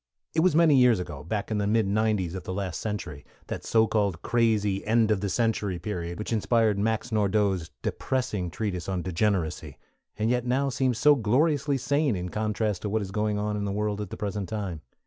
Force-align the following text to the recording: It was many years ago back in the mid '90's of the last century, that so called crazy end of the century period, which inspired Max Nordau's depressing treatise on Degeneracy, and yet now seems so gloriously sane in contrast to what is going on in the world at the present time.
It 0.33 0.39
was 0.39 0.55
many 0.55 0.77
years 0.77 0.99
ago 0.99 1.23
back 1.23 1.51
in 1.51 1.59
the 1.59 1.67
mid 1.67 1.85
'90's 1.87 2.33
of 2.33 2.41
the 2.43 2.55
last 2.55 2.81
century, 2.81 3.23
that 3.45 3.63
so 3.63 3.85
called 3.85 4.23
crazy 4.23 4.83
end 4.83 5.11
of 5.11 5.21
the 5.21 5.29
century 5.29 5.77
period, 5.77 6.17
which 6.17 6.33
inspired 6.33 6.79
Max 6.79 7.11
Nordau's 7.11 7.69
depressing 7.83 8.49
treatise 8.49 8.89
on 8.89 9.03
Degeneracy, 9.03 9.77
and 10.17 10.31
yet 10.31 10.43
now 10.43 10.69
seems 10.69 10.97
so 10.97 11.13
gloriously 11.13 11.77
sane 11.77 12.15
in 12.15 12.29
contrast 12.29 12.81
to 12.81 12.89
what 12.89 13.03
is 13.03 13.11
going 13.11 13.37
on 13.37 13.55
in 13.55 13.63
the 13.65 13.71
world 13.71 14.01
at 14.01 14.09
the 14.09 14.17
present 14.17 14.49
time. 14.49 14.81